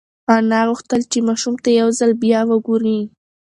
انا 0.35 0.61
غوښتل 0.69 1.01
چې 1.11 1.19
ماشوم 1.27 1.55
ته 1.63 1.69
یو 1.79 1.89
ځل 1.99 2.11
بیا 2.23 2.41
وگوري. 2.51 2.99